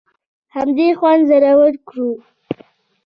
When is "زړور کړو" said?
1.29-2.09